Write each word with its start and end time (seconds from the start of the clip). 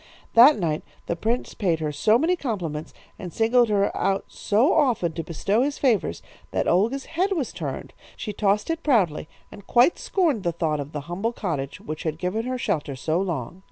"That 0.33 0.57
night 0.57 0.81
the 1.05 1.15
prince 1.15 1.53
paid 1.53 1.79
her 1.79 1.91
so 1.91 2.17
many 2.17 2.35
compliments 2.35 2.91
and 3.19 3.31
singled 3.31 3.69
her 3.69 3.95
out 3.95 4.25
so 4.29 4.73
often 4.73 5.13
to 5.13 5.23
bestow 5.23 5.61
his 5.61 5.77
favours, 5.77 6.23
that 6.49 6.67
Olga's 6.67 7.05
head 7.05 7.33
was 7.33 7.53
turned. 7.53 7.93
She 8.17 8.33
tossed 8.33 8.71
it 8.71 8.81
proudly, 8.81 9.29
and 9.51 9.67
quite 9.67 9.99
scorned 9.99 10.41
the 10.41 10.53
thought 10.53 10.79
of 10.79 10.91
the 10.91 11.01
humble 11.01 11.33
cottage 11.33 11.79
which 11.79 12.01
had 12.01 12.17
given 12.17 12.45
her 12.45 12.57
shelter 12.57 12.95
so 12.95 13.21
long. 13.21 13.59